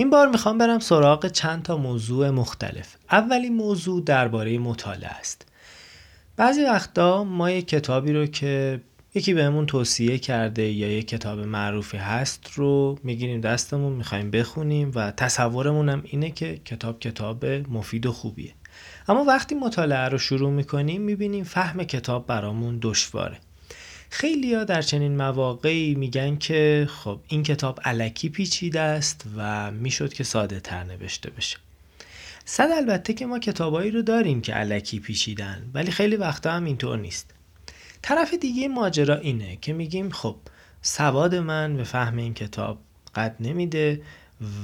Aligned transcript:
این 0.00 0.10
بار 0.10 0.28
می‌خوام 0.28 0.58
برم 0.58 0.78
سراغ 0.78 1.26
چند 1.26 1.62
تا 1.62 1.76
موضوع 1.76 2.30
مختلف. 2.30 2.96
اولین 3.10 3.54
موضوع 3.54 4.04
درباره 4.04 4.58
مطالعه 4.58 5.10
است. 5.10 5.46
بعضی 6.36 6.64
وقتا 6.64 7.24
ما 7.24 7.50
یه 7.50 7.62
کتابی 7.62 8.12
رو 8.12 8.26
که 8.26 8.80
یکی 9.14 9.34
بهمون 9.34 9.66
توصیه 9.66 10.18
کرده 10.18 10.62
یا 10.62 10.92
یه 10.92 11.02
کتاب 11.02 11.38
معروفی 11.38 11.96
هست 11.96 12.50
رو 12.54 12.98
می‌گیریم 13.02 13.40
دستمون 13.40 13.92
می‌خوایم 13.92 14.30
بخونیم 14.30 14.92
و 14.94 15.10
تصورمون 15.10 15.88
هم 15.88 16.02
اینه 16.04 16.30
که 16.30 16.56
کتاب 16.64 17.00
کتاب 17.00 17.44
مفید 17.46 18.06
و 18.06 18.12
خوبیه. 18.12 18.54
اما 19.08 19.24
وقتی 19.24 19.54
مطالعه 19.54 20.08
رو 20.08 20.18
شروع 20.18 20.50
می‌کنیم 20.50 21.02
می‌بینیم 21.02 21.44
فهم 21.44 21.84
کتاب 21.84 22.26
برامون 22.26 22.78
دشواره. 22.82 23.38
خیلی 24.10 24.54
ها 24.54 24.64
در 24.64 24.82
چنین 24.82 25.16
مواقعی 25.16 25.94
میگن 25.94 26.36
که 26.36 26.88
خب 26.90 27.20
این 27.28 27.42
کتاب 27.42 27.80
علکی 27.84 28.28
پیچیده 28.28 28.80
است 28.80 29.24
و 29.36 29.70
می‌شد 29.70 30.12
که 30.12 30.24
ساده 30.24 30.60
تر 30.60 30.84
نوشته 30.84 31.30
بشه. 31.30 31.56
صد 32.44 32.70
البته 32.74 33.12
که 33.12 33.26
ما 33.26 33.38
کتابایی 33.38 33.90
رو 33.90 34.02
داریم 34.02 34.40
که 34.40 34.52
علکی 34.52 35.00
پیچیدن 35.00 35.70
ولی 35.74 35.90
خیلی 35.90 36.16
وقتا 36.16 36.52
هم 36.52 36.64
اینطور 36.64 36.98
نیست. 36.98 37.34
طرف 38.02 38.34
دیگه 38.34 38.68
ماجرا 38.68 39.16
اینه 39.16 39.56
که 39.56 39.72
میگیم 39.72 40.10
خب 40.10 40.36
سواد 40.82 41.34
من 41.34 41.76
به 41.76 41.84
فهم 41.84 42.16
این 42.16 42.34
کتاب 42.34 42.78
قد 43.14 43.36
نمیده 43.40 44.02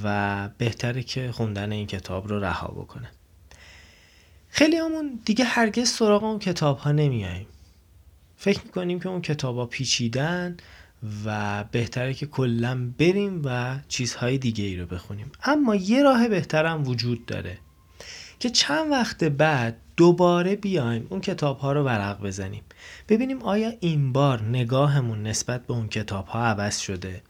و 0.03 0.49
بهتره 0.57 1.03
که 1.03 1.31
خوندن 1.31 1.71
این 1.71 1.87
کتاب 1.87 2.27
رو 2.27 2.39
رها 2.39 2.67
بکنه. 2.67 3.09
خیلی 4.49 4.75
همون 4.75 5.19
دیگه 5.25 5.45
هرگز 5.45 5.89
سراغ 5.89 6.23
اون 6.23 6.39
کتاب 6.39 6.77
ها 6.77 6.91
نمیاییم 6.91 7.47
فکر 8.37 8.61
می‌کنیم 8.65 8.99
که 8.99 9.09
اون 9.09 9.21
کتاب 9.21 9.57
ها 9.57 9.65
پیچیدن 9.65 10.57
و 11.25 11.63
بهتره 11.71 12.13
که 12.13 12.25
کلا 12.25 12.91
بریم 12.97 13.41
و 13.43 13.79
چیزهای 13.87 14.37
دیگه 14.37 14.63
ای 14.63 14.77
رو 14.77 14.85
بخونیم. 14.85 15.31
اما 15.43 15.75
یه 15.75 16.03
راه 16.03 16.27
بهترم 16.27 16.87
وجود 16.87 17.25
داره 17.25 17.57
که 18.39 18.49
چند 18.49 18.91
وقت 18.91 19.23
بعد 19.23 19.77
دوباره 19.97 20.55
بیایم 20.55 21.07
اون 21.09 21.21
کتاب 21.21 21.57
ها 21.57 21.73
رو 21.73 21.83
ورق 21.83 22.21
بزنیم. 22.21 22.63
ببینیم 23.09 23.41
آیا 23.41 23.73
این 23.79 24.13
بار 24.13 24.41
نگاهمون 24.41 25.23
نسبت 25.23 25.67
به 25.67 25.73
اون 25.73 25.87
کتاب 25.87 26.27
ها 26.27 26.45
عوض 26.45 26.77
شده. 26.77 27.21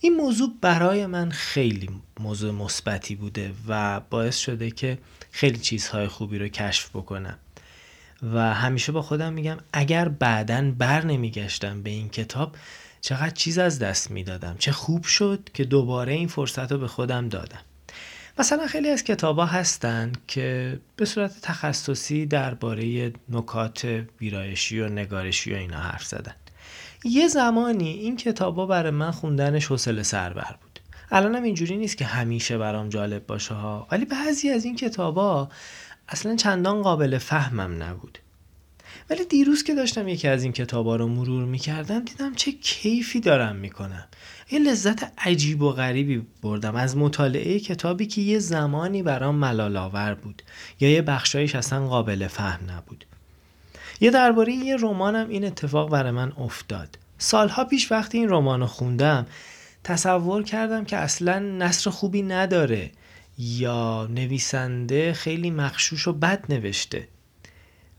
این 0.00 0.16
موضوع 0.16 0.48
برای 0.60 1.06
من 1.06 1.30
خیلی 1.30 1.88
موضوع 2.20 2.52
مثبتی 2.52 3.14
بوده 3.14 3.52
و 3.68 4.00
باعث 4.10 4.38
شده 4.38 4.70
که 4.70 4.98
خیلی 5.30 5.58
چیزهای 5.58 6.08
خوبی 6.08 6.38
رو 6.38 6.48
کشف 6.48 6.90
بکنم. 6.96 7.38
و 8.22 8.54
همیشه 8.54 8.92
با 8.92 9.02
خودم 9.02 9.32
میگم 9.32 9.56
اگر 9.72 10.08
بعدا 10.08 10.72
بر 10.78 11.04
نمیگشتم 11.04 11.82
به 11.82 11.90
این 11.90 12.08
کتاب 12.08 12.56
چقدر 13.00 13.30
چیز 13.30 13.58
از 13.58 13.78
دست 13.78 14.10
می‌دادم. 14.10 14.56
چه 14.58 14.72
خوب 14.72 15.04
شد 15.04 15.48
که 15.54 15.64
دوباره 15.64 16.12
این 16.12 16.28
فرصت 16.28 16.72
رو 16.72 16.78
به 16.78 16.88
خودم 16.88 17.28
دادم. 17.28 17.60
مثلا 18.38 18.66
خیلی 18.66 18.88
از 18.88 19.04
کتابا 19.04 19.46
هستن 19.46 20.12
که 20.28 20.78
به 20.96 21.04
صورت 21.04 21.40
تخصصی 21.42 22.26
درباره 22.26 23.12
نکات 23.28 24.04
ویرایشی 24.20 24.80
و 24.80 24.88
نگارشی 24.88 25.54
و 25.54 25.56
اینا 25.56 25.78
حرف 25.78 26.04
زدن. 26.04 26.34
یه 27.04 27.28
زمانی 27.28 27.88
این 27.88 28.16
کتابا 28.16 28.66
برای 28.66 28.90
من 28.90 29.10
خوندنش 29.10 29.66
حوصله 29.66 30.02
سربر 30.02 30.56
بود. 30.60 30.80
الانم 31.10 31.42
اینجوری 31.42 31.76
نیست 31.76 31.96
که 31.96 32.04
همیشه 32.04 32.58
برام 32.58 32.88
جالب 32.88 33.26
باشه 33.26 33.54
ها 33.54 33.86
ولی 33.90 34.04
بعضی 34.04 34.50
از 34.50 34.64
این 34.64 34.76
کتابا 34.76 35.48
اصلا 36.10 36.36
چندان 36.36 36.82
قابل 36.82 37.18
فهمم 37.18 37.82
نبود. 37.82 38.18
ولی 39.10 39.24
دیروز 39.24 39.62
که 39.62 39.74
داشتم 39.74 40.08
یکی 40.08 40.28
از 40.28 40.42
این 40.42 40.52
کتابا 40.52 40.96
رو 40.96 41.08
مرور 41.08 41.44
می‌کردم 41.44 42.04
دیدم 42.04 42.34
چه 42.34 42.52
کیفی 42.52 43.20
دارم 43.20 43.56
می‌کنم. 43.56 44.04
یه 44.50 44.58
لذت 44.58 45.12
عجیب 45.18 45.62
و 45.62 45.70
غریبی 45.70 46.26
بردم 46.42 46.76
از 46.76 46.96
مطالعه 46.96 47.60
کتابی 47.60 48.06
که 48.06 48.20
یه 48.20 48.38
زمانی 48.38 49.02
برام 49.02 49.34
ملال 49.34 50.14
بود 50.14 50.42
یا 50.80 50.90
یه 50.90 51.02
بخشایش 51.02 51.54
اصلا 51.54 51.86
قابل 51.88 52.26
فهم 52.26 52.70
نبود. 52.70 53.04
یه 54.00 54.10
درباره 54.10 54.52
یه 54.52 54.76
رمانم 54.76 55.28
این 55.28 55.44
اتفاق 55.44 55.90
برای 55.90 56.10
من 56.10 56.32
افتاد. 56.32 56.98
سالها 57.18 57.64
پیش 57.64 57.92
وقتی 57.92 58.18
این 58.18 58.28
رمان 58.28 58.66
خوندم 58.66 59.26
تصور 59.84 60.42
کردم 60.42 60.84
که 60.84 60.96
اصلا 60.96 61.38
نصر 61.38 61.90
خوبی 61.90 62.22
نداره. 62.22 62.90
یا 63.40 64.06
نویسنده 64.10 65.12
خیلی 65.12 65.50
مخشوش 65.50 66.08
و 66.08 66.12
بد 66.12 66.44
نوشته. 66.48 67.08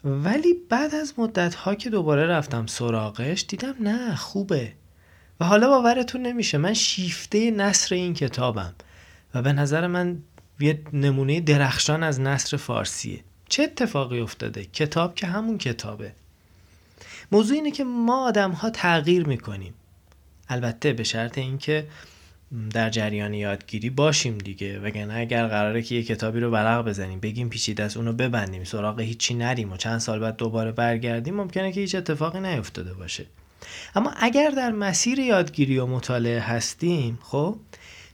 ولی 0.04 0.54
بعد 0.70 0.96
از 0.96 1.14
مدت 1.18 1.56
ها 1.56 1.76
که 1.76 1.90
دوباره 1.90 2.26
رفتم 2.26 2.66
سراغش 2.66 3.46
دیدم 3.48 3.76
نه 3.80 4.16
خوبه. 4.16 4.74
و 5.40 5.46
حالا 5.46 5.70
باورتون 5.70 6.22
نمیشه 6.22 6.58
من 6.58 6.74
شیفته 6.74 7.52
نصر 7.52 7.96
این 7.96 8.14
کتابم. 8.14 8.74
و 9.34 9.42
به 9.42 9.54
نظر 9.54 9.88
من 9.88 10.18
یه 10.60 10.82
نمونه 10.94 11.42
درخشان 11.42 12.04
از 12.04 12.20
نصر 12.20 12.58
فارسیه. 12.58 13.24
چه 13.50 13.64
اتفاقی 13.64 14.20
افتاده؟ 14.20 14.66
کتاب 14.66 15.16
که 15.16 15.28
همون 15.28 15.58
کتابه. 15.58 16.12
موضوع 17.32 17.56
اینه 17.56 17.72
که 17.72 17.84
ما 17.84 18.28
آدم 18.28 18.52
ها 18.52 18.70
تغییر 18.70 19.28
می‌کنیم. 19.28 19.74
البته 20.50 20.94
به 20.94 21.04
شرط 21.04 21.38
اینکه 21.38 21.88
در 22.74 22.90
جریان 22.90 23.34
یادگیری 23.34 23.90
باشیم 23.90 24.38
دیگه. 24.38 24.80
وگرنه 24.80 25.14
اگر 25.14 25.48
قراره 25.48 25.82
که 25.82 25.96
یه 25.96 26.04
کتابی 26.04 26.40
رو 26.40 26.52
ورق 26.52 26.88
بزنیم 26.88 27.20
بگیم 27.20 27.50
پیچیده 27.50 27.84
است 27.84 27.98
اونو 27.98 28.14
ببندیم 28.14 28.64
سراغ 28.64 29.00
هیچی 29.00 29.34
نریم 29.34 29.72
و 29.72 29.78
چند 29.78 30.00
سال 30.00 30.20
بعد 30.20 30.36
دوباره 30.36 30.72
برگردیم 30.72 31.36
ممکنه 31.36 31.72
که 31.72 31.82
هیچ 31.82 31.96
اتفاقی 31.96 32.40
نیفتاده 32.40 32.94
باشه. 32.94 33.26
اما 33.96 34.14
اگر 34.18 34.50
در 34.50 34.72
مسیر 34.72 35.20
یادگیری 35.20 35.78
و 35.78 35.86
مطالعه 35.86 36.40
هستیم 36.40 37.20
خب 37.22 37.56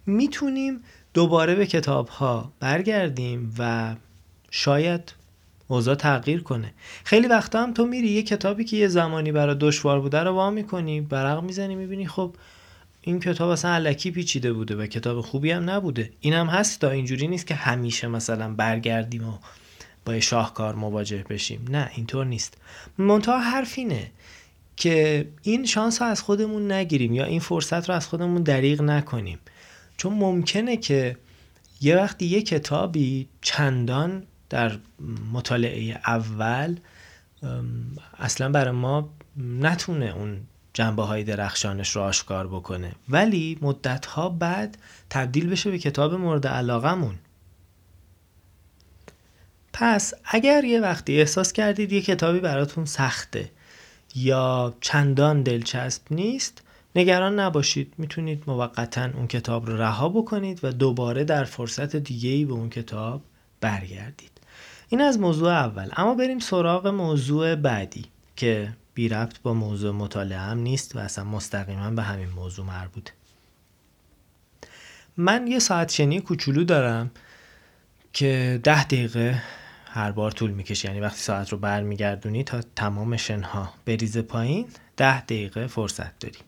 می‌تونیم 0.05 0.83
دوباره 1.13 1.55
به 1.55 1.65
کتاب 1.65 2.07
ها 2.07 2.51
برگردیم 2.59 3.53
و 3.59 3.95
شاید 4.51 5.13
اوضاع 5.67 5.95
تغییر 5.95 6.43
کنه. 6.43 6.73
خیلی 7.03 7.27
وقتا 7.27 7.63
هم 7.63 7.73
تو 7.73 7.85
میری 7.85 8.07
یه 8.07 8.23
کتابی 8.23 8.63
که 8.63 8.77
یه 8.77 8.87
زمانی 8.87 9.31
برای 9.31 9.55
دشوار 9.59 9.99
بوده 9.99 10.19
رو 10.19 10.31
وا 10.31 10.49
می‌کنی 10.49 11.01
برق 11.01 11.43
می‌زنی 11.43 11.75
می‌بینی 11.75 12.07
خب 12.07 12.35
این 13.07 13.19
کتاب 13.19 13.49
اصلا 13.49 13.71
علکی 13.71 14.11
پیچیده 14.11 14.53
بوده 14.53 14.75
و 14.75 14.85
کتاب 14.85 15.21
خوبی 15.21 15.51
هم 15.51 15.69
نبوده. 15.69 16.11
این 16.19 16.33
هم 16.33 16.47
هست 16.47 16.81
تا 16.81 16.89
اینجوری 16.89 17.27
نیست 17.27 17.47
که 17.47 17.55
همیشه 17.55 18.07
مثلا 18.07 18.53
برگردیم 18.53 19.29
و 19.29 19.37
با 20.05 20.19
شاهکار 20.19 20.75
مواجه 20.75 21.25
بشیم. 21.29 21.65
نه 21.69 21.91
اینطور 21.95 22.25
نیست. 22.25 22.57
منتها 22.97 23.39
حرف 23.39 23.73
اینه 23.77 24.11
که 24.77 25.27
این 25.41 25.65
شانس 25.65 26.01
رو 26.01 26.07
از 26.07 26.21
خودمون 26.21 26.71
نگیریم 26.71 27.13
یا 27.13 27.25
این 27.25 27.39
فرصت 27.39 27.89
رو 27.89 27.95
از 27.95 28.07
خودمون 28.07 28.43
دریغ 28.43 28.81
نکنیم. 28.81 29.39
چون 29.97 30.13
ممکنه 30.13 30.77
که 30.77 31.17
یه 31.81 31.95
وقتی 31.95 32.25
یه 32.25 32.41
کتابی 32.41 33.27
چندان 33.41 34.23
در 34.49 34.77
مطالعه 35.33 35.99
اول 36.07 36.75
اصلا 38.19 38.49
برای 38.49 38.71
ما 38.71 39.09
نتونه 39.37 40.05
اون 40.05 40.39
جنبه 40.77 41.03
های 41.03 41.23
درخشانش 41.23 41.89
رو 41.89 42.01
آشکار 42.01 42.47
بکنه. 42.47 42.91
ولی 43.09 43.57
مدت 43.61 44.05
ها 44.05 44.29
بعد 44.29 44.77
تبدیل 45.09 45.49
بشه 45.49 45.71
به 45.71 45.79
کتاب 45.79 46.13
مورد 46.13 46.47
علاقمون 46.47 47.15
پس 49.73 50.13
اگر 50.25 50.63
یه 50.63 50.79
وقتی 50.79 51.19
احساس 51.19 51.53
کردید 51.53 51.91
یه 51.91 52.01
کتابی 52.01 52.39
براتون 52.39 52.85
سخته 52.85 53.51
یا 54.15 54.73
چندان 54.81 55.43
دلچسب 55.43 56.01
نیست 56.11 56.61
نگران 56.95 57.39
نباشید. 57.39 57.93
می‌تونید 57.97 58.43
موقتا 58.47 59.09
اون 59.13 59.27
کتاب 59.27 59.65
رو 59.65 59.77
رها 59.77 60.09
بکنید 60.09 60.59
و 60.63 60.71
دوباره 60.71 61.23
در 61.23 61.43
فرصت 61.43 61.95
دیگه 61.95 62.29
ای 62.29 62.45
به 62.45 62.53
اون 62.53 62.69
کتاب 62.69 63.21
برگردید. 63.61 64.31
این 64.89 65.01
از 65.01 65.19
موضوع 65.19 65.49
اول. 65.49 65.89
اما 65.97 66.15
بریم 66.15 66.39
سراغ 66.39 66.87
موضوع 66.87 67.55
بعدی 67.55 68.05
که 68.35 68.73
بی 68.97 69.09
ربط 69.09 69.39
با 69.39 69.53
موضوع 69.53 69.91
مطالعه 69.91 70.39
هم 70.39 70.57
نیست 70.59 70.95
و 70.95 70.99
اصلا 70.99 71.23
مستقیما 71.23 71.89
به 71.89 72.03
همین 72.03 72.29
موضوع 72.29 72.65
مربوط 72.65 73.09
من 75.17 75.47
یه 75.47 75.59
ساعت 75.59 75.91
شنی 75.91 76.21
کوچولو 76.21 76.63
دارم 76.63 77.11
که 78.13 78.59
ده 78.63 78.83
دقیقه 78.83 79.43
هر 79.85 80.11
بار 80.11 80.31
طول 80.31 80.51
می‌کشه. 80.51 80.87
یعنی 80.87 80.99
وقتی 80.99 81.19
ساعت 81.19 81.49
رو 81.49 81.57
برمیگردونی 81.57 82.43
تا 82.43 82.61
تمام 82.75 83.17
شنها 83.17 83.73
بریزه 83.85 84.21
پایین 84.21 84.67
ده 84.97 85.21
دقیقه 85.21 85.67
فرصت 85.67 86.19
داری. 86.19 86.39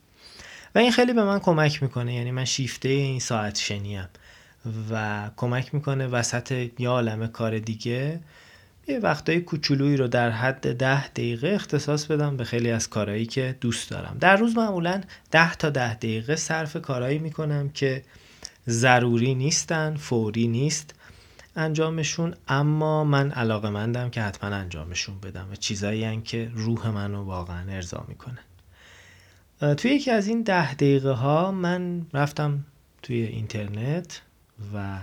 و 0.75 0.79
این 0.79 0.91
خیلی 0.91 1.13
به 1.13 1.23
من 1.23 1.39
کمک 1.39 1.83
می‌کنه. 1.83 2.15
یعنی 2.15 2.31
من 2.31 2.45
شیفته 2.45 2.89
این 2.89 3.19
ساعت 3.19 3.55
شنیم 3.57 4.07
و 4.91 5.29
کمک 5.37 5.75
می‌کنه 5.75 6.07
وسط 6.07 6.69
یا 6.79 6.91
عالم 6.91 7.27
کار 7.27 7.59
دیگه 7.59 8.19
یه 8.89 8.99
وقتای 8.99 9.41
کوچولویی 9.41 9.97
رو 9.97 10.07
در 10.07 10.29
حد 10.29 10.75
ده 10.75 11.07
دقیقه 11.07 11.47
اختصاص 11.47 12.05
بدم 12.05 12.37
به 12.37 12.43
خیلی 12.43 12.71
از 12.71 12.89
کارهایی 12.89 13.25
که 13.25 13.55
دوست 13.61 13.89
دارم. 13.89 14.17
در 14.19 14.35
روز 14.35 14.57
معمولا 14.57 15.01
ده 15.31 15.55
تا 15.55 15.69
ده 15.69 15.93
دقیقه 15.93 16.35
صرف 16.35 16.77
کارهایی 16.77 17.19
می‌کنم 17.19 17.69
که 17.69 18.03
ضروری 18.69 19.35
نیستن 19.35 19.95
فوری 19.95 20.47
نیست 20.47 20.95
انجامشون 21.55 22.33
اما 22.47 23.03
من 23.03 23.31
علاقه 23.31 23.69
مندم 23.69 24.09
که 24.09 24.21
حتما 24.21 24.55
انجامشون 24.55 25.19
بدم 25.19 25.47
و 25.51 25.55
چیزایی 25.55 26.21
که 26.21 26.51
روح 26.53 26.89
منو 26.89 27.23
واقعا 27.23 27.71
ارضا 27.71 28.05
می‌کنن 28.07 28.39
توی 29.75 29.91
یکی 29.91 30.11
از 30.11 30.27
این 30.27 30.41
ده 30.41 30.73
دقیقه 30.73 31.11
ها 31.11 31.51
من 31.51 32.05
رفتم 32.13 32.65
توی 33.01 33.21
اینترنت 33.21 34.21
و 34.73 34.99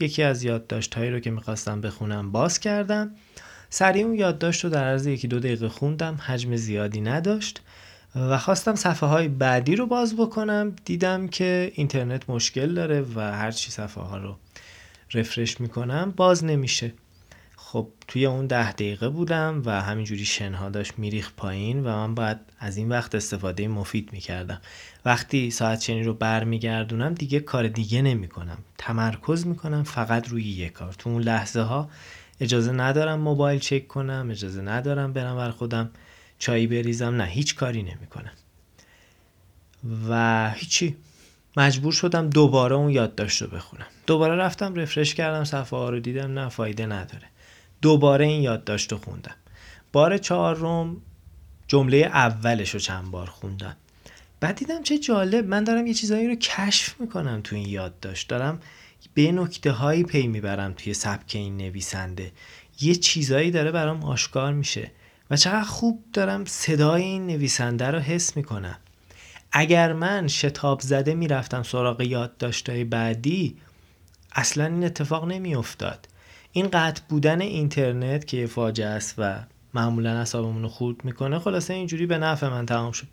یکی 0.00 0.22
از 0.22 0.44
یادداشتهایی 0.44 1.10
رو 1.10 1.20
که 1.20 1.30
می‌خواستم 1.30 1.80
بخونم 1.80 2.32
باز 2.32 2.58
کردم. 2.58 3.10
سریع 3.70 4.04
اون 4.04 4.14
یادداشت 4.14 4.64
رو 4.64 4.70
در 4.70 4.84
عرض 4.84 5.06
یکی 5.06 5.28
دو 5.28 5.40
دقیقه 5.40 5.68
خوندم 5.68 6.14
حجم 6.14 6.56
زیادی 6.56 7.00
نداشت 7.00 7.60
و 8.14 8.38
خواستم 8.38 8.74
صفحه 8.74 9.08
های 9.08 9.28
بعدی 9.28 9.76
رو 9.76 9.86
باز 9.86 10.16
بکنم. 10.16 10.76
دیدم 10.84 11.28
که 11.28 11.72
اینترنت 11.74 12.30
مشکل 12.30 12.74
داره 12.74 13.04
و 13.14 13.20
هرچی 13.20 13.70
صفحه 13.70 14.04
ها 14.04 14.18
رو 14.18 14.36
رفرش 15.14 15.60
می‌کنم 15.60 16.12
باز 16.16 16.44
نمیشه. 16.44 16.92
خب 17.72 17.88
توی 18.08 18.26
اون 18.26 18.46
ده 18.46 18.72
دقیقه 18.72 19.08
بودم 19.08 19.62
و 19.64 19.82
همینجوری 19.82 20.24
شنها 20.24 20.68
داشت 20.68 20.92
میریخ 20.98 21.32
پایین 21.36 21.80
و 21.80 21.88
من 21.88 22.14
باید 22.14 22.36
از 22.58 22.76
این 22.76 22.88
وقت 22.88 23.14
استفاده 23.14 23.68
مفید 23.68 24.12
می‌کردم. 24.12 24.60
وقتی 25.04 25.50
ساعت 25.50 25.80
شنی 25.80 26.02
رو 26.02 26.14
برمیگردونم 26.14 27.14
دیگه 27.14 27.40
کار 27.40 27.68
دیگه 27.68 28.02
نمی‌کنم. 28.02 28.58
تمرکز 28.78 29.46
می‌کنم 29.46 29.82
فقط 29.82 30.28
روی 30.28 30.42
یک 30.42 30.72
کار. 30.72 30.92
تو 30.92 31.10
اون 31.10 31.22
لحظه 31.22 31.60
ها 31.60 31.90
اجازه 32.40 32.72
ندارم 32.72 33.20
موبایل 33.20 33.60
چک 33.60 33.88
کنم 33.88 34.28
اجازه 34.30 34.62
ندارم 34.62 35.12
برم 35.12 35.36
بر 35.36 35.50
خودم 35.50 35.90
چایی 36.38 36.66
بریزم. 36.66 37.14
نه 37.14 37.24
هیچ 37.24 37.54
کاری 37.54 37.82
نمی‌کنم. 37.82 38.32
و 40.08 40.50
هیچی. 40.50 40.96
مجبور 41.56 41.92
شدم 41.92 42.30
دوباره 42.30 42.76
اون 42.76 42.90
یادداشت 42.90 43.42
رو 43.42 43.48
بخونم. 43.48 43.86
دوباره 44.06 44.36
رفتم 44.36 44.74
رفرش 44.74 45.14
کردم 45.14 45.44
صفحه 45.44 45.78
ها 45.78 45.90
رو 45.90 46.00
دیدم. 46.00 46.38
نه 46.38 46.48
فایده 46.48 46.86
نداره. 46.86 47.26
دوباره 47.82 48.26
این 48.26 48.42
یادداشت 48.42 48.92
رو 48.92 48.98
خوندم. 48.98 49.34
بار 49.92 50.18
چهارم 50.18 50.96
جمله 51.68 51.96
اولش 51.96 52.70
رو 52.70 52.80
چند 52.80 53.10
بار 53.10 53.26
خوندم. 53.26 53.76
بعد 54.40 54.56
دیدم 54.56 54.82
چه 54.82 54.98
جالب 54.98 55.46
من 55.46 55.64
دارم 55.64 55.86
یه 55.86 55.94
چیزایی 55.94 56.28
رو 56.28 56.34
کشف 56.34 57.00
می‌کنم 57.00 57.40
تو 57.44 57.56
این 57.56 57.68
یادداشت. 57.68 58.28
دارم 58.28 58.60
به 59.14 59.32
نکته 59.32 59.72
هایی 59.72 60.04
پی 60.04 60.26
می‌برم 60.26 60.72
توی 60.72 60.94
سبک 60.94 61.30
این 61.34 61.56
نویسنده. 61.56 62.32
یه 62.80 62.94
چیزایی 62.94 63.50
داره 63.50 63.70
برام 63.70 64.04
آشکار 64.04 64.52
میشه 64.52 64.90
و 65.30 65.36
چقدر 65.36 65.62
خوب 65.62 66.04
دارم 66.12 66.44
صدای 66.44 67.02
این 67.02 67.26
نویسنده 67.26 67.86
رو 67.86 67.98
حس 67.98 68.36
می‌کنم. 68.36 68.78
اگر 69.52 69.92
من 69.92 70.28
شتاب 70.28 70.80
زده 70.80 71.14
می‌رفتم 71.14 71.62
سراغ 71.62 72.00
یادداشتهای 72.00 72.84
بعدی 72.84 73.56
اصلا 74.32 74.66
این 74.66 74.84
اتفاق 74.84 75.24
نمیافتاد. 75.28 76.08
این 76.52 76.68
قطع 76.68 77.02
بودن 77.08 77.40
اینترنت 77.40 78.26
که 78.26 78.46
فاجعه 78.46 78.86
است 78.86 79.14
و 79.18 79.44
معمولا 79.74 80.10
اصابمون 80.10 80.62
رو 80.62 80.68
خورد 80.68 81.04
می‌کنه 81.04 81.38
خلاصه 81.38 81.74
اینجوری 81.74 82.06
به 82.06 82.18
نفع 82.18 82.48
من 82.48 82.66
تمام 82.66 82.92
شد. 82.92 83.06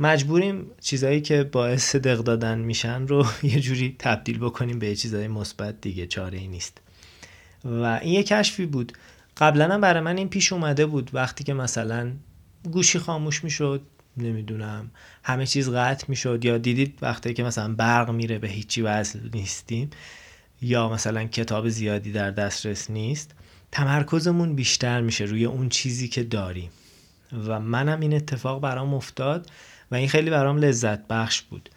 مجبوریم 0.00 0.66
چیزایی 0.80 1.20
که 1.20 1.44
باعث 1.44 1.96
دق 1.96 2.18
دادن 2.18 2.58
میشن 2.58 3.06
رو 3.06 3.26
یه 3.42 3.60
جوری 3.60 3.96
تبدیل 3.98 4.38
بکنیم 4.38 4.78
به 4.78 4.96
چیزای 4.96 5.28
مثبت 5.28 5.80
دیگه 5.80 6.06
چاره 6.06 6.38
ای 6.38 6.48
نیست. 6.48 6.80
و 7.64 7.82
این 8.02 8.12
یه 8.12 8.22
کشفی 8.22 8.66
بود. 8.66 8.92
قبلا 9.36 9.74
هم 9.74 9.80
برای 9.80 10.02
من 10.02 10.16
این 10.16 10.28
پیش 10.28 10.52
اومده 10.52 10.86
بود. 10.86 11.10
وقتی 11.12 11.44
که 11.44 11.54
مثلا 11.54 12.12
گوشی 12.72 12.98
خاموش 12.98 13.44
می‌شد 13.44 13.82
نمی‌دونم 14.16 14.90
همه 15.22 15.46
چیز 15.46 15.70
قطع 15.70 16.04
می‌شد 16.08 16.44
یا 16.44 16.58
دیدید 16.58 16.98
وقتی 17.02 17.34
که 17.34 17.42
مثلا 17.42 17.74
برق 17.74 18.10
میره 18.10 18.38
به 18.38 18.48
هیچی 18.48 18.82
وصل 18.82 19.18
نیستیم 19.34 19.90
یا 20.62 20.88
مثلا 20.88 21.24
کتاب 21.24 21.68
زیادی 21.68 22.12
در 22.12 22.30
دسترس 22.30 22.90
نیست 22.90 23.34
تمرکزمون 23.72 24.54
بیشتر 24.54 25.00
میشه 25.00 25.24
روی 25.24 25.44
اون 25.44 25.68
چیزی 25.68 26.08
که 26.08 26.22
داریم. 26.22 26.70
و 27.32 27.60
منم 27.60 28.00
این 28.00 28.14
اتفاق 28.14 28.60
برام 28.60 28.94
افتاد 28.94 29.50
و 29.90 29.94
این 29.94 30.08
خیلی 30.08 30.30
برام 30.30 30.56
لذت 30.56 31.06
بخش 31.06 31.42
بود. 31.42 31.70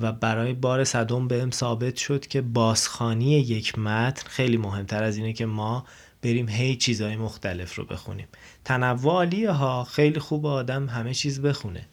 و 0.00 0.12
برای 0.12 0.52
بار 0.52 0.84
صدم 0.84 1.28
بهم 1.28 1.50
ثابت 1.50 1.96
شد 1.96 2.26
که 2.26 2.40
بازخانی 2.40 3.30
یک 3.30 3.78
متن 3.78 4.28
خیلی 4.28 4.56
مهمتر 4.56 5.02
از 5.02 5.16
اینه 5.16 5.32
که 5.32 5.46
ما 5.46 5.86
بریم 6.22 6.48
هی 6.48 6.76
چیزهای 6.76 7.16
مختلف 7.16 7.74
رو 7.74 7.84
بخونیم. 7.84 8.28
تنوع 8.64 9.12
عالیه 9.12 9.50
ها 9.50 9.84
خیلی 9.84 10.20
خوب 10.20 10.46
آدم 10.46 10.88
همه 10.88 11.14
چیز 11.14 11.40
بخونه. 11.40 11.86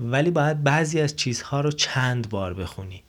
ولی 0.00 0.30
باید 0.30 0.62
بعضی 0.62 1.00
از 1.00 1.16
چیزها 1.16 1.60
رو 1.60 1.72
چند 1.72 2.28
بار 2.28 2.54
بخونی. 2.54 3.02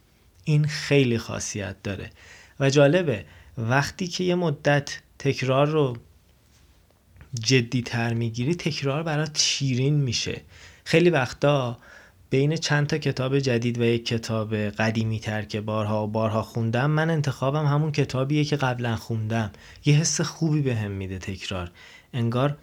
این 0.43 0.67
خیلی 0.67 1.17
خاصیت 1.17 1.75
داره. 1.83 2.11
و 2.59 2.69
جالبه. 2.69 3.25
وقتی 3.57 4.07
که 4.07 4.23
یه 4.23 4.35
مدت 4.35 4.99
تکرار 5.19 5.67
رو 5.67 5.97
جدی 7.39 7.81
تر 7.81 8.13
می‌گیری 8.13 8.55
تکرار 8.55 9.03
برات 9.03 9.37
شیرین 9.39 9.95
میشه. 9.95 10.41
خیلی 10.83 11.09
وقتا 11.09 11.77
بین 12.29 12.55
چند 12.55 12.87
تا 12.87 12.97
کتاب 12.97 13.39
جدید 13.39 13.79
و 13.79 13.83
یک 13.83 14.05
کتاب 14.05 14.55
قدیمی 14.55 15.19
تر 15.19 15.41
که 15.41 15.61
بارها 15.61 16.03
و 16.03 16.07
بارها 16.07 16.41
خوندم 16.41 16.91
من 16.91 17.09
انتخابم 17.09 17.65
همون 17.65 17.91
کتابیه 17.91 18.45
که 18.45 18.55
قبلا 18.55 18.95
خوندم. 18.95 19.51
یه 19.85 19.95
حس 19.95 20.21
خوبی 20.21 20.61
به 20.61 20.75
هم 20.75 20.91
میده 20.91 21.19
تکرار. 21.19 21.71
انگار 22.13 22.57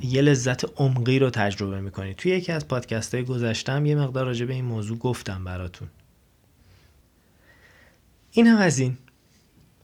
یه 0.00 0.22
لذت 0.22 0.80
عمقی 0.80 1.18
رو 1.18 1.30
تجربه 1.30 1.80
می‌کنی. 1.80 2.14
توی 2.14 2.32
یکی 2.32 2.52
از 2.52 2.68
پادکست 2.68 3.14
های 3.14 3.24
گذشتم 3.24 3.86
یه 3.86 3.94
مقدار 3.94 4.26
راجع 4.26 4.46
به 4.46 4.52
این 4.52 4.64
موضوع 4.64 4.98
گفتم 4.98 5.44
براتون. 5.44 5.88
این 8.32 8.46
هم 8.46 8.58
از 8.58 8.78
این. 8.78 8.98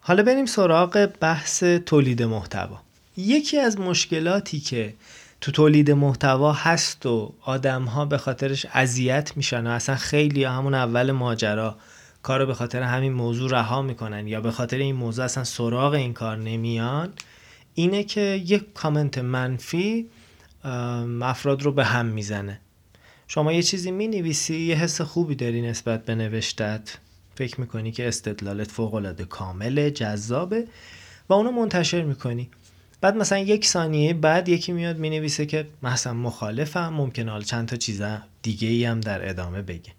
حالا 0.09 0.23
بریم 0.23 0.47
سراغ 0.47 1.09
بحث 1.21 1.65
تولید 1.65 2.23
محتوا. 2.23 2.81
یکی 3.17 3.59
از 3.59 3.81
مشکلاتی 3.81 4.61
که 4.61 4.95
تو 5.41 5.53
تولید 5.53 5.91
محتوا 5.91 6.53
هست 6.53 7.07
و 7.07 7.33
آدم 7.41 7.85
ها 7.85 8.05
به 8.05 8.19
خاطرش 8.19 8.67
اذیت 8.73 9.37
میشن 9.37 9.67
و 9.67 9.71
اصلا 9.71 9.97
خیلی 9.97 10.45
همون 10.45 10.75
اول 10.75 11.13
ماجرا 11.13 11.77
کارو 12.23 12.47
به 12.47 12.55
خاطر 12.55 12.83
همین 12.83 13.13
موضوع 13.13 13.51
رها 13.51 13.83
می‌کنن 13.83 14.27
یا 14.27 14.41
به 14.41 14.51
خاطر 14.51 14.77
این 14.77 14.95
موضوع 14.95 15.25
اصلا 15.25 15.45
سراغ 15.45 15.93
این 15.93 16.13
کار 16.13 16.37
نمیان 16.37 17.13
اینه 17.75 18.05
که 18.05 18.21
یک 18.47 18.73
کامنت 18.75 19.19
منفی 19.19 20.07
افراد 21.23 21.63
رو 21.63 21.73
به 21.73 21.85
هم 21.85 22.07
می‌زنه. 22.07 22.61
شما 23.27 23.53
یه 23.53 23.63
چیزی 23.63 23.91
می 23.91 24.09
نویسی 24.09 24.57
یه 24.61 24.77
حس 24.77 25.01
خوبی 25.01 25.35
داری 25.35 25.63
نسبت 25.63 26.05
به 26.05 26.15
نوشتت. 26.15 26.99
فکر 27.39 27.61
می‌کنی 27.61 27.93
که 27.93 28.09
استدلالت 28.09 28.71
فوق 28.71 28.95
العاده 28.95 29.25
کامله 29.25 29.91
جذابه 29.91 30.65
و 31.29 31.33
اونو 31.33 31.51
منتشر 31.51 32.03
می‌کنی. 32.03 32.51
بعد 33.01 33.17
مثلا 33.17 33.39
یک 33.39 33.67
ثانیه 33.67 34.15
بعد 34.15 34.49
یکی 34.49 34.73
میاد 34.73 34.99
می‌نویسه 34.99 35.47
که 35.47 35.67
مثلا 35.83 36.13
مخالفم 36.13 36.89
ممکنه 36.89 37.31
حالا 37.31 37.45
چند 37.45 37.69
تا 37.69 37.77
چیز 37.77 38.03
دیگه 38.43 38.69
ای 38.69 38.85
هم 38.85 39.01
در 39.01 39.29
ادامه 39.29 39.63
بگه. 39.63 39.93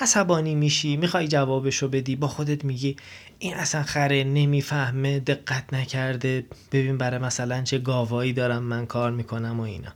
عصبانی 0.00 0.54
میشی 0.54 0.96
می‌خوای 0.96 1.28
جوابشو 1.28 1.88
بدی 1.88 2.16
با 2.16 2.28
خودت 2.28 2.64
میگی 2.64 2.96
این 3.38 3.54
اصلا 3.54 3.82
خره 3.82 4.24
نمی‌فهمه 4.24 5.20
دقت 5.20 5.74
نکرده 5.74 6.46
ببین 6.72 6.98
برای 6.98 7.18
مثلا 7.18 7.62
چه 7.62 7.78
گاوایی 7.78 8.32
دارم 8.32 8.62
من 8.62 8.86
کار 8.86 9.10
می‌کنم 9.10 9.60
و 9.60 9.62
اینا. 9.62 9.92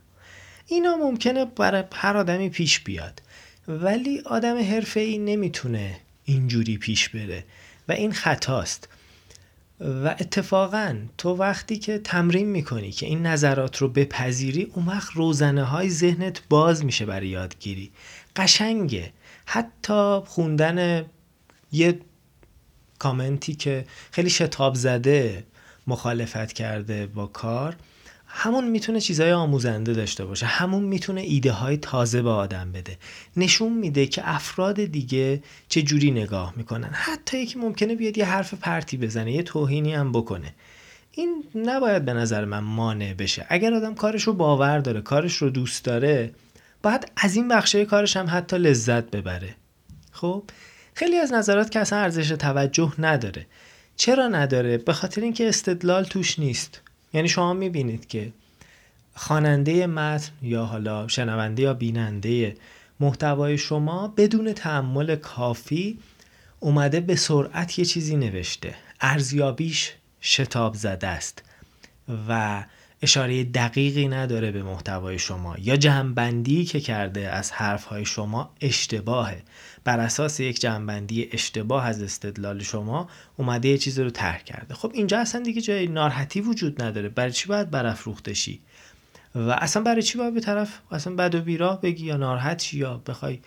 اینا 0.67 0.95
ممکنه 0.95 1.45
برای 1.45 1.83
هر 1.93 2.17
آدمی 2.17 2.49
پیش 2.49 2.79
بیاد. 2.79 3.21
ولی 3.67 4.21
آدم 4.25 4.57
حرفه 4.57 4.99
ای 4.99 5.17
نمی‌تونه 5.17 5.95
اینجوری 6.25 6.77
پیش 6.77 7.09
بره. 7.09 7.43
و 7.87 7.91
این 7.91 8.13
خطاست. 8.13 8.89
و 9.79 10.07
اتفاقا 10.07 10.97
تو 11.17 11.29
وقتی 11.35 11.77
که 11.77 11.97
تمرین 11.97 12.47
می‌کنی 12.47 12.91
که 12.91 13.05
این 13.05 13.25
نظرات 13.25 13.77
رو 13.77 13.87
بپذیری 13.87 14.63
اون 14.63 14.85
وقت 14.85 15.11
روزنه 15.13 15.63
های 15.63 15.89
ذهنت 15.89 16.41
باز 16.49 16.85
میشه 16.85 17.05
برای 17.05 17.27
یادگیری. 17.27 17.91
قشنگه. 18.35 19.13
حتی 19.45 20.19
خوندن 20.25 21.05
یه 21.71 21.99
کامنتی 22.99 23.55
که 23.55 23.85
خیلی 24.11 24.29
شتاب 24.29 24.75
زده 24.75 25.43
مخالفت 25.87 26.53
کرده 26.53 27.07
با 27.07 27.27
کار 27.27 27.75
همون 28.35 28.67
می‌تونه 28.67 28.99
چیزهای 28.99 29.31
آموزنده 29.31 29.93
داشته 29.93 30.25
باشه. 30.25 30.45
همون 30.45 30.83
می‌تونه 30.83 31.21
ایده 31.21 31.51
های 31.51 31.77
تازه 31.77 32.21
به 32.21 32.29
آدم 32.29 32.71
بده. 32.71 32.97
نشون 33.37 33.73
میده 33.73 34.07
که 34.07 34.21
افراد 34.25 34.85
دیگه 34.85 35.43
چه 35.67 35.81
جوری 35.81 36.11
نگاه 36.11 36.53
می‌کنن. 36.57 36.89
حتی 36.91 37.37
یکی 37.37 37.59
ممکنه 37.59 37.95
بیاد 37.95 38.17
یه 38.17 38.25
حرف 38.25 38.53
پرتی 38.53 38.97
بزنه 38.97 39.31
یه 39.31 39.43
توهینی 39.43 39.93
هم 39.93 40.11
بکنه. 40.11 40.53
این 41.11 41.43
نباید 41.55 42.05
به 42.05 42.13
نظر 42.13 42.45
من 42.45 42.59
مانع 42.59 43.13
بشه. 43.13 43.45
اگر 43.49 43.73
آدم 43.73 43.95
کارش 43.95 44.23
رو 44.23 44.33
باور 44.33 44.79
داره 44.79 45.01
کارش 45.01 45.35
رو 45.35 45.49
دوست 45.49 45.85
داره 45.85 46.31
باید 46.83 47.11
از 47.17 47.35
این 47.35 47.47
بخشه 47.47 47.85
کارش 47.85 48.17
هم 48.17 48.25
حتی 48.29 48.57
لذت 48.57 49.11
ببره. 49.11 49.55
خب؟ 50.11 50.43
خیلی 50.93 51.17
از 51.17 51.33
نظرات 51.33 51.71
که 51.71 51.79
اصلا 51.79 51.99
ارزش 51.99 52.29
توجه 52.29 52.93
نداره. 52.99 53.45
چرا 53.95 54.27
نداره؟ 54.27 54.77
به 54.77 54.93
خاطر 54.93 55.21
اینکه 55.21 55.49
استدلال 55.49 56.03
توش 56.03 56.39
نیست. 56.39 56.81
یعنی 57.13 57.29
شما 57.29 57.53
می‌بینید 57.53 58.07
که 58.07 58.31
خواننده 59.15 59.87
متن 59.87 60.31
یا 60.41 60.65
حالا 60.65 61.07
شنونده 61.07 61.63
یا 61.63 61.73
بیننده 61.73 62.55
محتوای 62.99 63.57
شما 63.57 64.07
بدون 64.07 64.53
تحمل 64.53 65.15
کافی 65.15 65.99
اومده 66.59 66.99
به 66.99 67.15
سرعت 67.15 67.79
یه 67.79 67.85
چیزی 67.85 68.17
نوشته. 68.17 68.75
ارزیابیش 69.01 69.93
شتاب 70.21 70.73
زده 70.73 71.07
است. 71.07 71.43
و 72.29 72.63
اشاره 73.03 73.43
دقیقی 73.43 74.07
نداره 74.07 74.51
به 74.51 74.63
محتوای 74.63 75.19
شما 75.19 75.55
یا 75.61 75.75
جمعبندی 75.75 76.65
که 76.65 76.79
کرده 76.79 77.29
از 77.29 77.51
حرفهای 77.51 78.05
شما 78.05 78.51
اشتباهه. 78.61 79.43
بر 79.83 79.99
اساس 79.99 80.39
یک 80.39 80.59
جمعبندی 80.59 81.29
اشتباه 81.31 81.85
از 81.85 82.01
استدلال 82.01 82.63
شما 82.63 83.09
اومده 83.37 83.69
یه 83.69 83.77
چیزی 83.77 84.03
رو 84.03 84.09
طرح 84.09 84.43
کرده. 84.43 84.73
خب 84.73 84.91
اینجا 84.93 85.19
اصلا 85.19 85.41
دیگه 85.41 85.61
جای 85.61 85.87
ناراحتی 85.87 86.41
وجود 86.41 86.81
نداره. 86.81 87.09
برای 87.09 87.31
چی 87.31 87.47
باید 87.47 87.71
برافروخته 87.71 88.33
شی؟ 88.33 88.61
و 89.35 89.49
اصلا 89.49 89.83
برای 89.83 90.01
چی 90.01 90.17
باید 90.17 90.33
به 90.33 90.41
طرف 90.41 90.79
اصلا 90.91 91.15
بد 91.15 91.35
و 91.35 91.41
بیراه 91.41 91.81
بگی 91.81 92.05
یا 92.05 92.17
ناراحت 92.17 92.73
یا 92.73 93.01
بخوای 93.07 93.39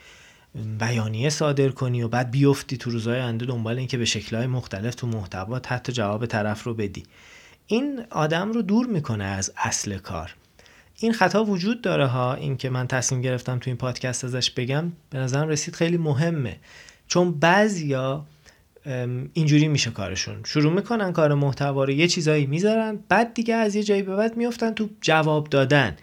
بیانیه 0.79 1.31
صادر 1.31 1.69
کنی 1.69 2.03
و 2.03 2.09
بعد 2.09 2.31
بیفتی 2.31 2.77
تو 2.77 2.91
روزهای 2.91 3.21
آینده 3.21 3.47
دنبال 3.47 3.79
اینکه 3.79 3.99
به 3.99 4.05
شکلهای 4.05 4.47
مختلف 4.47 4.95
تو 4.95 5.07
محتوا 5.07 5.59
تحت 5.59 5.91
جواب 5.91 6.27
طرف 6.27 6.63
رو 6.65 6.75
بدی. 6.75 7.03
این 7.67 8.05
آدم 8.11 8.53
رو 8.53 8.63
دور 8.63 8.87
می‌کنه 8.87 9.25
از 9.25 9.53
اصل 9.57 9.99
کار. 9.99 10.35
این 11.01 11.13
خطا 11.13 11.45
وجود 11.45 11.83
داره 11.83 12.07
ها 12.07 12.35
این 12.35 12.57
که 12.57 12.71
من 12.71 12.87
تصمیم 12.87 13.21
گرفتم 13.21 13.59
تو 13.59 13.71
این 13.71 13.77
پادکست 13.77 14.25
ازش 14.25 14.51
بگم 14.51 14.93
به 15.11 15.19
نظرم 15.19 15.49
رسید 15.49 15.75
خیلی 15.75 15.97
مهمه. 15.97 16.57
چون 17.09 17.39
بعضیا 17.39 18.27
اینجوری 19.33 19.69
میشه 19.69 19.91
کارشون. 19.91 20.37
شروع 20.45 20.73
می‌کنن 20.73 21.13
کار 21.13 21.35
محتوا 21.35 21.85
رو 21.85 21.91
یه 21.91 22.09
چیزایی 22.09 22.47
می‌ذارن 22.47 22.99
بعد 23.09 23.35
دیگه 23.35 23.55
از 23.55 23.75
یه 23.75 23.83
جایی 23.83 24.03
به 24.03 24.17
بعد 24.17 24.37
میفتن 24.37 24.71
تو 24.71 24.89
جواب 25.01 25.49
دادن. 25.49 25.97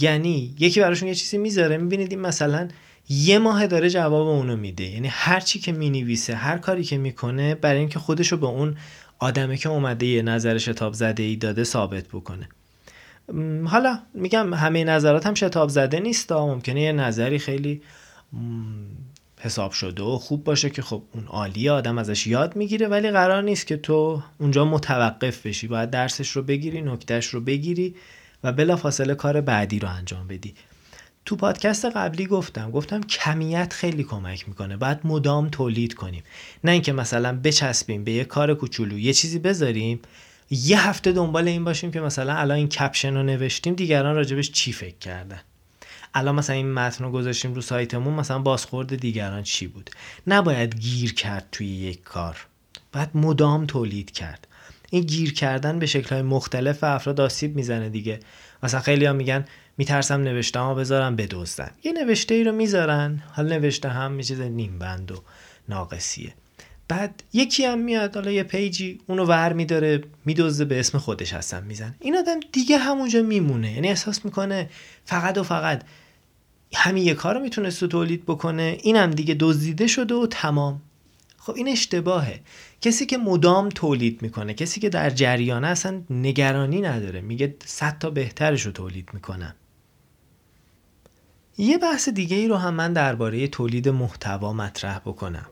یعنی 0.00 0.54
یکی 0.58 0.80
براشون 0.80 1.08
یه 1.08 1.14
چیزی 1.14 1.38
می‌ذاره 1.38 1.76
می‌بینید 1.76 2.10
این 2.10 2.20
مثلا 2.20 2.68
یه 3.08 3.38
ماه 3.38 3.66
داره 3.66 3.90
جواب 3.90 4.26
اونو 4.26 4.56
میده. 4.56 4.84
یعنی 4.84 5.08
هر 5.08 5.40
چی 5.40 5.58
که 5.58 5.72
می‌نویسه 5.72 6.34
هر 6.34 6.58
کاری 6.58 6.84
که 6.84 6.98
می‌کنه 6.98 7.54
برای 7.54 7.78
اینکه 7.78 7.98
خودشو 7.98 8.36
به 8.36 8.46
اون 8.46 8.76
آدمه 9.18 9.56
که 9.56 9.68
اومده 9.68 10.06
یه 10.06 10.22
نظر 10.22 10.58
شتاب 10.58 10.92
زده 10.92 11.22
ای 11.22 11.36
داده 11.36 11.64
ثابت 11.64 12.08
بکنه. 12.08 12.48
حالا 13.66 13.98
میگم 14.14 14.54
همه 14.54 14.84
نظرات 14.84 15.26
هم 15.26 15.34
شتاب 15.34 15.68
زده 15.68 16.00
نیست 16.00 16.32
ممکنه 16.32 16.80
یه 16.80 16.92
نظری 16.92 17.38
خیلی 17.38 17.82
حساب 19.40 19.72
شده 19.72 20.02
و 20.02 20.18
خوب 20.18 20.44
باشه 20.44 20.70
که 20.70 20.82
خب 20.82 21.02
اون 21.14 21.24
عالی 21.26 21.68
آدم 21.68 21.98
ازش 21.98 22.26
یاد 22.26 22.56
می‌گیره 22.56 22.88
ولی 22.88 23.10
قرار 23.10 23.42
نیست 23.42 23.66
که 23.66 23.76
تو 23.76 24.22
اونجا 24.38 24.64
متوقف 24.64 25.46
بشی. 25.46 25.66
باید 25.66 25.90
درسش 25.90 26.30
رو 26.30 26.42
بگیری 26.42 26.82
نکتهش 26.82 27.26
رو 27.26 27.40
بگیری 27.40 27.94
و 28.44 28.52
بلا 28.52 28.76
فاصله 28.76 29.14
کار 29.14 29.40
بعدی 29.40 29.78
رو 29.78 29.88
انجام 29.88 30.28
بدی. 30.28 30.54
تو 31.28 31.36
پادکست 31.36 31.84
قبلی 31.84 32.26
گفتم 32.26 32.70
گفتم 32.70 33.00
کمیت 33.00 33.72
خیلی 33.72 34.04
کمک 34.04 34.48
می‌کنه. 34.48 34.76
بعد 34.76 35.00
مدام 35.04 35.48
تولید 35.48 35.94
کنیم. 35.94 36.22
نه 36.64 36.72
اینکه 36.72 36.92
مثلا 36.92 37.40
بچسبیم 37.44 38.04
به 38.04 38.12
یه 38.12 38.24
کار 38.24 38.54
کوچولو 38.54 38.98
یه 38.98 39.12
چیزی 39.12 39.38
بذاریم 39.38 40.00
یه 40.50 40.88
هفته 40.88 41.12
دنبال 41.12 41.48
این 41.48 41.64
باشیم 41.64 41.90
که 41.90 42.00
مثلا 42.00 42.34
الان 42.34 42.56
این 42.56 42.68
کپشن 42.68 43.14
رو 43.14 43.22
نوشتیم 43.22 43.74
دیگران 43.74 44.16
راجبش 44.16 44.50
چی 44.50 44.72
فکر 44.72 44.98
کردن؟ 44.98 45.40
الان 46.14 46.34
مثلا 46.34 46.56
این 46.56 46.72
متن 46.72 47.04
رو 47.04 47.10
گذاشتیم 47.10 47.54
رو 47.54 47.60
سایتمون 47.60 48.14
مثلا 48.14 48.38
بازخورد 48.38 48.96
دیگران 48.96 49.42
چی 49.42 49.66
بود؟ 49.66 49.90
نباید 50.26 50.78
گیر 50.78 51.14
کرد 51.14 51.48
توی 51.52 51.66
یک 51.66 52.02
کار. 52.02 52.46
باید 52.92 53.08
مدام 53.14 53.66
تولید 53.66 54.10
کرد. 54.10 54.46
این 54.90 55.02
گیر 55.02 55.34
کردن 55.34 55.78
به 55.78 55.86
شکلهای 55.86 56.22
مختلف 56.22 56.84
افراد 56.84 57.20
آسیب 57.20 57.56
می‌زنه 57.56 57.88
دیگه. 57.88 58.20
مثلا 58.62 58.80
خیلی 58.80 59.04
ها 59.04 59.12
میگن 59.12 59.44
میترسم 59.78 60.20
نوشته 60.20 60.58
ها 60.58 60.74
بذارم 60.74 61.16
بدزدن. 61.16 61.70
یه 61.84 61.92
نوشته 61.92 62.34
ای 62.34 62.44
رو 62.44 62.52
می‌ذارن 62.52 63.22
حالا 63.32 63.48
نوشته 63.48 63.88
هم 63.88 64.16
یه 64.16 64.24
چیز 64.24 64.40
نیم 64.40 64.78
بند 64.78 65.12
و 65.12 65.22
ناقصیه. 65.68 66.34
بعد 66.88 67.22
یکی 67.32 67.64
هم 67.64 67.78
میاد 67.78 68.14
حالا 68.14 68.30
یه 68.30 68.42
پیجی 68.42 69.00
اونو 69.06 69.24
ور 69.24 69.52
میداره 69.52 70.04
میدزده 70.24 70.64
به 70.64 70.80
اسم 70.80 70.98
خودش 70.98 71.32
هستم 71.32 71.62
میزن 71.62 71.94
این 72.00 72.16
آدم 72.16 72.40
دیگه 72.52 72.78
همونجا 72.78 73.22
میمونه. 73.22 73.72
یعنی 73.72 73.88
احساس 73.88 74.24
می‌کنه 74.24 74.70
فقط 75.04 75.38
و 75.38 75.42
فقط 75.42 75.82
همین 76.74 77.04
یه 77.04 77.14
کار 77.14 77.34
رو 77.34 77.40
می‌تونست 77.40 77.84
تولید 77.84 78.24
بکنه. 78.24 78.78
اینم 78.82 79.10
دیگه 79.10 79.36
دزدیده 79.40 79.86
شده 79.86 80.14
و 80.14 80.26
تمام. 80.30 80.82
خب 81.38 81.54
این 81.54 81.68
اشتباهه. 81.68 82.40
کسی 82.80 83.06
که 83.06 83.18
مدام 83.18 83.68
تولید 83.68 84.22
می‌کنه 84.22 84.54
کسی 84.54 84.80
که 84.80 84.88
در 84.88 85.10
جریانه 85.10 85.66
اصلا 85.66 86.02
نگرانی 86.10 86.80
نداره. 86.80 87.20
میگه 87.20 87.56
صد 87.64 87.98
تا 87.98 88.10
بهترش 88.10 88.66
رو 88.66 88.72
تولید 88.72 89.10
می‌کنم. 89.12 89.54
یه 91.58 91.78
بحث 91.78 92.08
دیگه 92.08 92.36
ای 92.36 92.48
رو 92.48 92.56
هم 92.56 92.74
من 92.74 92.92
درباره 92.92 93.48
تولید 93.48 93.88
محتوا 93.88 94.52
مطرح 94.52 94.98
بکنم. 94.98 95.46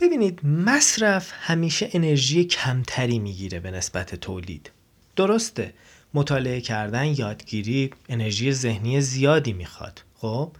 ببینید 0.00 0.46
مصرف 0.46 1.32
همیشه 1.32 1.88
انرژی 1.92 2.44
کمتری 2.44 3.18
می‌گیره 3.18 3.60
به 3.60 3.70
نسبت 3.70 4.14
تولید. 4.14 4.70
درسته 5.16 5.74
مطالعه 6.14 6.60
کردن 6.60 7.04
یادگیری 7.04 7.90
انرژی 8.08 8.52
ذهنی 8.52 9.00
زیادی 9.00 9.52
می‌خواد 9.52 10.04
خب؟ 10.14 10.52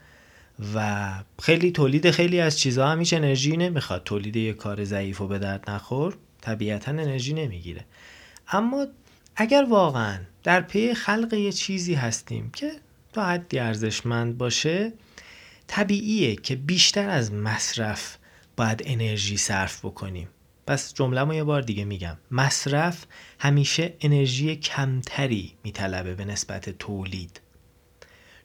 و 0.74 1.04
خیلی 1.42 1.70
تولید 1.70 2.10
خیلی 2.10 2.40
از 2.40 2.58
چیزها 2.58 2.88
هم 2.88 2.98
هیچ 2.98 3.14
انرژی 3.14 3.56
نمی‌خواد. 3.56 4.04
تولید 4.04 4.36
یه 4.36 4.52
کار 4.52 4.84
ضعیف 4.84 5.20
و 5.20 5.26
به 5.26 5.38
درد 5.38 5.70
نخور 5.70 6.16
طبیعتا 6.40 6.90
انرژی 6.90 7.32
نمی‌گیره. 7.32 7.84
اما 8.48 8.86
اگر 9.36 9.66
واقعا 9.70 10.18
در 10.42 10.60
پی 10.60 10.94
خلق 10.94 11.34
یه 11.34 11.52
چیزی 11.52 11.94
هستیم 11.94 12.50
که 12.50 12.72
حدی 13.24 13.58
ارزشمند 13.58 14.38
باشه 14.38 14.92
طبیعیه 15.66 16.36
که 16.36 16.56
بیشتر 16.56 17.08
از 17.08 17.32
مصرف 17.32 18.16
باید 18.56 18.82
انرژی 18.84 19.36
صرف 19.36 19.84
بکنیم. 19.84 20.28
پس 20.66 20.94
جمله 20.94 21.36
یه 21.36 21.44
بار 21.44 21.62
دیگه 21.62 21.84
میگم. 21.84 22.16
مصرف 22.30 23.06
همیشه 23.38 23.94
انرژی 24.00 24.56
کمتری 24.56 25.52
میطلبه 25.64 26.14
به 26.14 26.24
نسبت 26.24 26.70
تولید. 26.70 27.40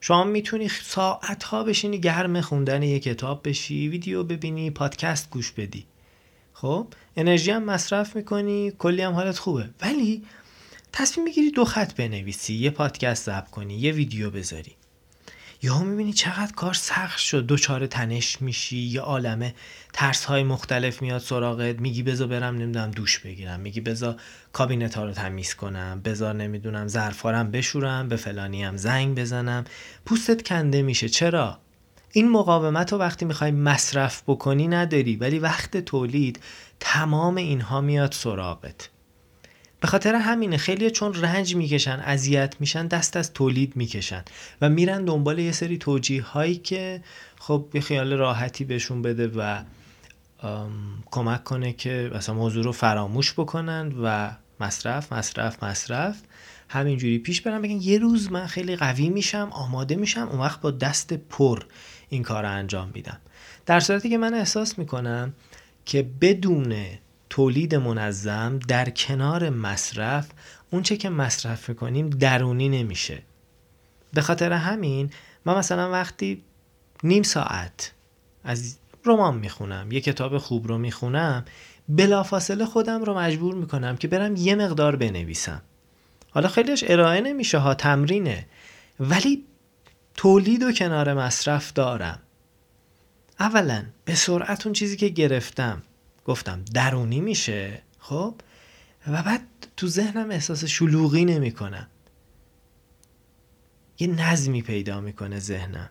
شما 0.00 0.24
می‌تونی 0.24 0.68
ساعت 0.68 1.42
ها 1.42 1.64
بشینی 1.64 2.00
گرم 2.00 2.40
خوندن 2.40 2.82
یه 2.82 2.98
کتاب 2.98 3.48
بشی 3.48 3.88
ویدیو 3.88 4.24
ببینی 4.24 4.70
پادکست 4.70 5.30
گوش 5.30 5.52
بدی. 5.52 5.86
خب 6.52 6.86
انرژی 7.16 7.50
هم 7.50 7.64
مصرف 7.64 8.16
می‌کنی 8.16 8.72
کلی 8.78 9.02
هم 9.02 9.12
حالت 9.12 9.38
خوبه. 9.38 9.70
ولی 9.80 10.22
تصمیم 10.92 11.24
می‌گیری 11.24 11.50
دو 11.50 11.64
خط 11.64 11.94
بنویسی 11.94 12.54
یه 12.54 12.70
پادکست 12.70 13.26
ضبط 13.26 13.50
کنی 13.50 13.74
یه 13.74 13.92
ویدیو 13.92 14.30
بذاری. 14.30 14.76
یا 15.62 15.78
می‌بینی 15.78 16.12
چقدر 16.12 16.52
کار 16.52 16.74
سخت 16.74 17.18
شد. 17.18 17.46
دوچار 17.46 17.86
تنش 17.86 18.42
میشی 18.42 18.78
یه 18.78 19.00
عالمه 19.00 19.54
ترس 19.92 20.24
های 20.24 20.42
مختلف 20.42 21.02
میاد 21.02 21.20
سراغت. 21.20 21.80
میگی 21.80 22.02
بذار 22.02 22.28
برم 22.28 22.54
نمی‌دونم 22.54 22.90
دوش 22.90 23.18
بگیرم. 23.18 23.60
میگی 23.60 23.80
بذار 23.80 24.16
کابینت 24.52 24.94
ها 24.94 25.04
رو 25.04 25.12
تمیز 25.12 25.54
کنم. 25.54 26.00
بذار 26.04 26.34
نمی‌دونم 26.34 26.88
ظرفارم 26.88 27.50
بشورم 27.50 28.08
به 28.08 28.16
فلانی 28.16 28.64
هم 28.64 28.76
زنگ 28.76 29.18
بزنم. 29.18 29.64
پوستت 30.06 30.48
کنده 30.48 30.82
میشه. 30.82 31.08
چرا؟ 31.08 31.58
این 32.12 32.30
مقاومت 32.30 32.92
رو 32.92 32.98
وقتی 32.98 33.24
می‌خوای 33.24 33.50
مصرف 33.50 34.22
بکنی 34.26 34.68
نداری 34.68 35.16
ولی 35.16 35.38
وقت 35.38 35.76
تولید 35.76 36.40
تمام 36.80 37.36
اینها 37.36 37.80
میاد 37.80 38.12
سراغت. 38.12 38.88
به 39.82 39.88
خاطر 39.88 40.14
همینه 40.14 40.56
خیلی 40.56 40.90
چون 40.90 41.14
رنج 41.14 41.56
می‌کشن 41.56 42.00
اذیت 42.00 42.54
میشن 42.60 42.86
دست 42.86 43.16
از 43.16 43.32
تولید 43.32 43.76
می‌کشن 43.76 44.24
و 44.60 44.68
میرن 44.68 45.04
دنبال 45.04 45.38
یه 45.38 45.52
سری 45.52 45.78
توجیه 45.78 46.22
هایی 46.22 46.54
که 46.54 47.02
خب 47.38 47.68
یه 47.74 47.80
خیال 47.80 48.12
راحتی 48.12 48.64
بهشون 48.64 49.02
بده 49.02 49.26
و 49.28 49.62
کمک 51.10 51.44
کنه 51.44 51.72
که 51.72 52.10
مثلا 52.14 52.34
موضوع 52.34 52.64
رو 52.64 52.72
فراموش 52.72 53.32
بکنن 53.32 53.92
و 54.02 54.30
مصرف 54.60 55.12
مصرف 55.12 55.64
مصرف. 55.64 56.22
همینجوری 56.68 57.18
پیش 57.18 57.40
برن 57.40 57.62
بگن 57.62 57.80
یه 57.80 57.98
روز 57.98 58.32
من 58.32 58.46
خیلی 58.46 58.76
قوی 58.76 59.08
میشم 59.08 59.48
آماده 59.52 59.96
میشم 59.96 60.28
اون 60.28 60.40
وقت 60.40 60.60
با 60.60 60.70
دست 60.70 61.12
پر 61.12 61.64
این 62.08 62.22
کار 62.22 62.42
رو 62.42 62.50
انجام 62.50 62.90
میدم. 62.94 63.18
در 63.66 63.80
صورتی 63.80 64.10
که 64.10 64.18
من 64.18 64.34
احساس 64.34 64.78
می‌کنم 64.78 65.34
که 65.84 66.10
بدون 66.20 66.74
تولید 67.32 67.74
منظم 67.74 68.58
در 68.68 68.90
کنار 68.90 69.50
مصرف 69.50 70.28
اونچه 70.70 70.96
که 70.96 71.10
مصرف 71.10 71.68
می‌کنیم 71.68 72.10
درونی 72.10 72.68
نمیشه. 72.68 73.22
به 74.14 74.20
خاطر 74.20 74.52
همین 74.52 75.10
من 75.44 75.58
مثلا 75.58 75.90
وقتی 75.90 76.42
نیم 77.02 77.22
ساعت 77.22 77.92
از 78.44 78.76
رمان 79.04 79.36
می‌خونم 79.36 79.92
یه 79.92 80.00
کتاب 80.00 80.38
خوب 80.38 80.68
رو 80.68 80.78
می‌خونم 80.78 81.44
بلافاصله 81.88 82.64
خودم 82.64 83.04
رو 83.04 83.18
مجبور 83.18 83.54
می‌کنم 83.54 83.96
که 83.96 84.08
برم 84.08 84.36
یه 84.36 84.54
مقدار 84.54 84.96
بنویسم. 84.96 85.62
حالا 86.30 86.48
خیلیش 86.48 86.84
ارائه 86.86 87.20
نمیشه 87.20 87.58
ها 87.58 87.74
تمرینه. 87.74 88.46
ولی 89.00 89.44
تولید 90.14 90.62
و 90.62 90.72
کنار 90.72 91.14
مصرف 91.14 91.72
دارم. 91.72 92.18
اولا 93.40 93.84
به 94.04 94.14
سرعت 94.14 94.66
اون 94.66 94.72
چیزی 94.72 94.96
که 94.96 95.08
گرفتم. 95.08 95.82
گفتم 96.24 96.64
درونی 96.74 97.20
میشه 97.20 97.82
خب؟ 97.98 98.34
و 99.08 99.22
بعد 99.22 99.46
تو 99.76 99.86
ذهنم 99.86 100.30
احساس 100.30 100.64
شلوغی 100.64 101.24
نمی‌کنم. 101.24 101.88
یه 103.98 104.06
نظمی 104.06 104.62
پیدا 104.62 105.00
می‌کنه 105.00 105.38
ذهنم. 105.38 105.90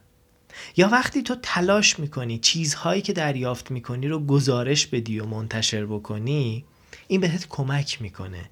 یا 0.78 0.88
وقتی 0.88 1.24
تو 1.24 1.36
تلاش 1.42 2.00
می‌کنی 2.00 2.38
چیزهایی 2.40 3.02
که 3.02 3.14
دریافت 3.14 3.72
می‌کنی 3.72 4.08
رو 4.08 4.26
گزارش 4.26 4.88
بدی 4.88 5.20
و 5.20 5.26
منتشر 5.26 5.86
بکنی 5.86 6.66
این 7.08 7.22
بهت 7.22 7.48
کمک 7.50 8.02
می‌کنه. 8.02 8.50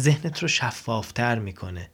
ذهنت 0.00 0.38
رو 0.42 0.48
شفافتر 0.48 1.38
می‌کنه. 1.38 1.90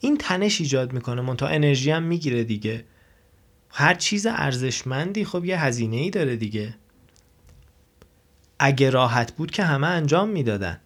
این 0.00 0.16
تنش 0.16 0.60
ایجاد 0.60 0.92
می‌کنه 0.92 1.22
منتها 1.22 1.48
انرژی 1.48 1.90
هم 1.90 2.02
می‌گیره 2.02 2.44
دیگه. 2.44 2.84
هر 3.70 3.94
چیز 3.94 4.26
ارزشمندی 4.26 5.24
خب 5.24 5.44
یه 5.44 5.60
هزینه 5.60 5.96
ای 5.96 6.10
داره 6.10 6.36
دیگه. 6.36 6.74
اگه 8.58 8.90
راحت 8.90 9.32
بود 9.32 9.50
که 9.50 9.64
همه 9.64 9.86
انجام 9.86 10.28
می‌دادن. 10.28 10.80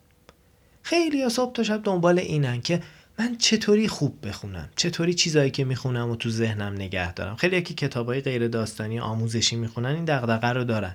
خیلی 0.82 1.18
یا 1.18 1.28
صبح 1.28 1.52
تا 1.52 1.62
شب 1.62 1.82
دنبال 1.84 2.18
اینن 2.18 2.60
که 2.60 2.82
من 3.18 3.36
چطوری 3.36 3.88
خوب 3.88 4.26
بخونم؟ 4.26 4.68
چطوری 4.76 5.14
چیزایی 5.14 5.50
که 5.50 5.64
می‌خونم 5.64 6.10
و 6.10 6.16
تو 6.16 6.30
ذهنم 6.30 6.72
نگه 6.72 7.12
دارم؟ 7.12 7.36
خیلی 7.36 7.62
که 7.62 7.74
کتابای 7.74 8.20
غیر 8.20 8.48
داستانی 8.48 9.00
آموزشی 9.00 9.56
می‌خونن 9.56 9.88
این 9.88 10.04
دغدغه 10.04 10.48
رو 10.48 10.64
دارن 10.64 10.94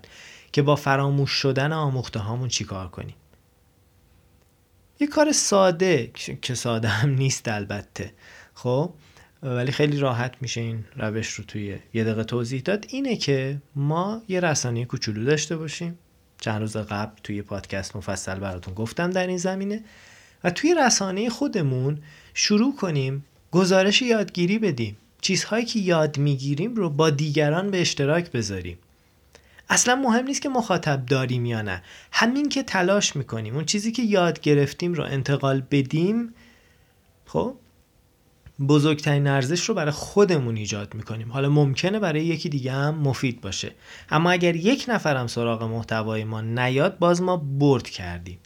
که 0.51 0.61
با 0.61 0.75
فراموش 0.75 1.31
شدن 1.31 1.73
آموخته 1.73 2.19
هامون 2.19 2.47
چیکار 2.47 2.87
کنیم؟ 2.87 3.15
یه 4.99 5.07
کار 5.07 5.31
ساده 5.31 6.11
که 6.41 6.55
ساده 6.55 6.87
هم 6.87 7.09
نیست 7.09 7.47
البته. 7.47 8.13
خب؟ 8.53 8.93
ولی 9.43 9.71
خیلی 9.71 9.97
راحت 9.97 10.35
میشه 10.41 10.61
این 10.61 10.85
روش 10.95 11.29
رو 11.29 11.43
توی 11.43 11.77
یه 11.93 12.03
دقیقه 12.03 12.23
توضیح 12.23 12.61
داد. 12.61 12.85
اینه 12.89 13.15
که 13.15 13.61
ما 13.75 14.21
یه 14.27 14.39
رسانه 14.39 14.85
کوچولو 14.85 15.25
داشته 15.25 15.57
باشیم. 15.57 15.99
چند 16.41 16.61
روز 16.61 16.77
قبل 16.77 17.11
توی 17.23 17.41
پادکست 17.41 17.95
مفصل 17.95 18.39
براتون 18.39 18.73
گفتم 18.73 19.09
در 19.09 19.27
این 19.27 19.37
زمینه 19.37 19.83
و 20.43 20.49
توی 20.49 20.75
رسانه 20.85 21.29
خودمون 21.29 21.97
شروع 22.33 22.75
کنیم 22.75 23.25
گزارش 23.51 24.01
یادگیری 24.01 24.59
بدیم. 24.59 24.97
چیزهایی 25.21 25.65
که 25.65 25.79
یاد 25.79 26.17
می‌گیریم 26.17 26.75
رو 26.75 26.89
با 26.89 27.09
دیگران 27.09 27.71
به 27.71 27.81
اشتراک 27.81 28.31
بذاریم. 28.31 28.77
اصلا 29.69 29.95
مهم 29.95 30.25
نیست 30.25 30.41
که 30.41 30.49
مخاطب 30.49 31.05
داریم 31.05 31.45
یا 31.45 31.61
نه. 31.61 31.83
همین 32.11 32.49
که 32.49 32.63
تلاش 32.63 33.15
می‌کنیم. 33.15 33.55
اون 33.55 33.65
چیزی 33.65 33.91
که 33.91 34.03
یاد 34.03 34.39
گرفتیم 34.39 34.93
رو 34.93 35.03
انتقال 35.03 35.63
بدیم 35.71 36.33
خب؟ 37.25 37.55
بزرگترین 38.59 39.27
ارزش 39.27 39.69
رو 39.69 39.75
برای 39.75 39.91
خودمون 39.91 40.57
ایجاد 40.57 40.93
می‌کنیم. 40.93 41.31
حالا 41.31 41.49
ممکنه 41.49 41.99
برای 41.99 42.25
یکی 42.25 42.49
دیگه 42.49 42.71
هم 42.71 42.95
مفید 42.95 43.41
باشه. 43.41 43.71
اما 44.09 44.31
اگر 44.31 44.55
یک 44.55 44.85
نفرم 44.87 45.27
سراغ 45.27 45.63
محتوای 45.63 46.23
ما 46.23 46.41
نیاد 46.41 46.99
باز 46.99 47.21
ما 47.21 47.37
برد 47.37 47.89
کردیم. 47.89 48.39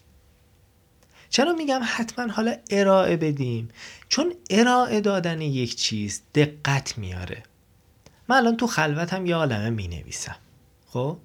چرا 1.29 1.53
میگم 1.53 1.81
حتما 1.83 2.33
حالا 2.33 2.55
ارائه 2.69 3.17
بدیم؟ 3.17 3.69
چون 4.09 4.33
ارائه 4.49 5.01
دادن 5.01 5.41
یک 5.41 5.75
چیز 5.75 6.21
دقت 6.35 6.97
میاره. 6.97 7.43
من 8.27 8.35
الان 8.35 8.57
تو 8.57 8.67
خلوتم 8.67 9.25
یه 9.25 9.35
عالمه 9.35 9.69
می 9.69 9.87
نویسم 9.87 10.35
خب؟ 10.87 11.17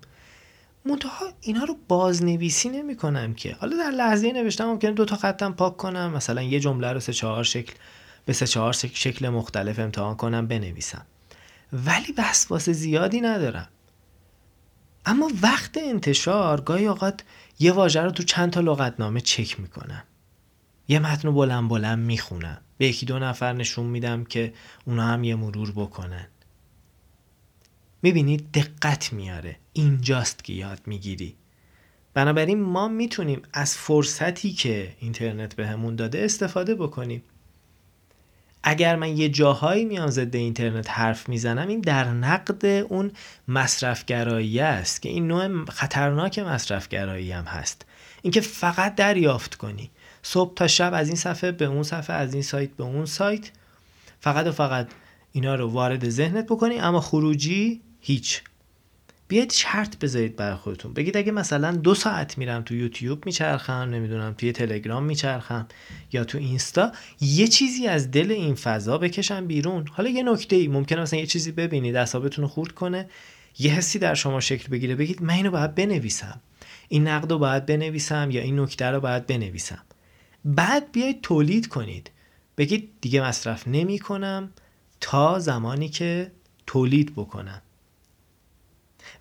منتها 0.84 1.26
اینا 1.40 1.64
رو 1.64 1.76
بازنویسی 1.88 2.68
نمی 2.68 2.96
کنم 2.96 3.34
که. 3.34 3.56
حالا 3.60 3.76
در 3.76 3.90
لحظه 3.90 4.32
نوشتم 4.32 4.64
ممکنه 4.64 4.90
دو 4.90 5.04
تا 5.04 5.16
خطم 5.16 5.52
پاک 5.52 5.76
کنم 5.76 6.12
مثلا 6.12 6.42
یه 6.42 6.60
جمله 6.60 6.92
رو 6.92 7.00
سه 7.00 7.12
چهار 7.12 7.44
شکل 7.44 7.74
به 8.24 8.32
سه 8.32 8.46
چهار 8.46 8.72
شکل 8.72 9.28
مختلف 9.28 9.78
امتحان 9.78 10.16
کنم 10.16 10.46
بنویسم. 10.46 11.06
ولی 11.72 12.14
وسواس 12.18 12.70
زیادی 12.70 13.20
ندارم. 13.20 13.68
اما 15.06 15.30
وقت 15.42 15.78
انتشار 15.78 16.60
گاهی 16.60 16.86
اوقات 16.86 17.24
یه 17.58 17.72
واژه 17.72 18.00
رو 18.00 18.10
تو 18.10 18.22
چند 18.22 18.50
تا 18.50 18.60
لغتنامه 18.60 19.20
چک 19.20 19.60
می‌کنم. 19.60 20.04
یه 20.88 20.98
متن 20.98 21.34
بلند 21.34 21.68
بلند 21.68 21.98
می‌خونم. 21.98 22.60
به 22.78 22.86
یکی 22.86 23.06
دو 23.06 23.18
نفر 23.18 23.52
نشون 23.52 23.86
میدم 23.86 24.24
که 24.24 24.54
اونا 24.84 25.06
هم 25.06 25.24
یه 25.24 25.34
مرور 25.34 25.72
بکنن. 25.72 26.28
می‌بینید 28.02 28.52
دقت 28.52 29.12
میاره. 29.12 29.56
اینجاست 29.72 30.44
که 30.44 30.52
یاد 30.52 30.80
می‌گیری. 30.86 31.36
بنابراین 32.14 32.62
ما 32.62 32.88
می‌تونیم 32.88 33.42
از 33.52 33.76
فرصتی 33.76 34.52
که 34.52 34.96
اینترنت 34.98 35.56
بهمون 35.56 35.96
داده 35.96 36.24
استفاده 36.24 36.74
بکنیم. 36.74 37.22
اگر 38.66 38.96
من 38.96 39.16
یه 39.16 39.28
جاهایی 39.28 39.84
میام 39.84 40.10
ضد 40.10 40.36
اینترنت 40.36 40.90
حرف 40.90 41.28
می‌زنم 41.28 41.68
این 41.68 41.80
در 41.80 42.04
نقد 42.04 42.66
اون 42.66 43.10
مصرفگرایی 43.48 44.60
است 44.60 45.02
که 45.02 45.08
این 45.08 45.26
نوع 45.26 45.64
خطرناک 45.70 46.38
مصرفگرایی 46.38 47.32
هم 47.32 47.44
هست. 47.44 47.86
اینکه 48.22 48.40
فقط 48.40 48.94
دریافت 48.94 49.54
کنی. 49.54 49.90
صبح 50.22 50.54
تا 50.54 50.66
شب 50.66 50.90
از 50.94 51.08
این 51.08 51.16
صفحه 51.16 51.52
به 51.52 51.64
اون 51.64 51.82
صفحه 51.82 52.16
از 52.16 52.34
این 52.34 52.42
سایت 52.42 52.70
به 52.70 52.84
اون 52.84 53.06
سایت. 53.06 53.50
فقط 54.20 54.46
و 54.46 54.52
فقط 54.52 54.88
اینا 55.32 55.54
رو 55.54 55.70
وارد 55.70 56.08
ذهنت 56.08 56.46
بکنی 56.46 56.78
اما 56.78 57.00
خروجی 57.00 57.80
هیچ. 58.00 58.42
بیاید 59.28 59.52
شرط 59.52 59.98
بذارید 59.98 60.36
برای 60.36 60.56
خودتون. 60.56 60.92
بگید 60.92 61.16
اگه 61.16 61.32
مثلا 61.32 61.72
دو 61.72 61.94
ساعت 61.94 62.38
میرم 62.38 62.62
تو 62.62 62.74
یوتیوب 62.74 63.26
میچرخم 63.26 63.72
نمی‌دونم 63.72 64.34
توی 64.38 64.52
تلگرام 64.52 65.04
میچرخم 65.04 65.66
یا 66.12 66.24
تو 66.24 66.38
اینستا 66.38 66.92
یه 67.20 67.48
چیزی 67.48 67.86
از 67.86 68.10
دل 68.10 68.30
این 68.30 68.54
فضا 68.54 68.98
بکشم 68.98 69.46
بیرون. 69.46 69.86
حالا 69.92 70.08
یه 70.08 70.22
نکته 70.22 70.56
ای 70.56 70.68
ممکنه 70.68 71.00
مثلا 71.00 71.20
یه 71.20 71.26
چیزی 71.26 71.52
ببینید 71.52 71.96
اعصابتون 71.96 72.42
رو 72.42 72.48
خورد 72.48 72.72
کنه 72.72 73.08
یه 73.58 73.72
حسی 73.72 73.98
در 73.98 74.14
شما 74.14 74.40
شکل 74.40 74.68
بگیره. 74.68 74.94
بگید 74.94 75.22
من 75.22 75.34
اینو 75.34 75.50
باید 75.50 75.74
بنویسم. 75.74 76.40
این 76.88 77.08
نقد 77.08 77.32
رو 77.32 77.38
باید 77.38 77.66
بنویسم 77.66 78.30
یا 78.30 78.42
این 78.42 78.60
نکته 78.60 78.86
رو 78.86 79.00
باید 79.00 79.26
بنویسم. 79.26 79.82
بعد 80.44 80.92
بیاید 80.92 81.20
تولید 81.20 81.68
کنید. 81.68 82.10
بگید 82.58 82.90
دیگه 83.00 83.22
مصرف 83.22 83.68
نمی 83.68 83.98
کنم 83.98 84.50
تا 85.00 85.38
زمانی 85.38 85.88
که 85.88 86.32
تولید 86.66 87.12
بکنم. 87.12 87.62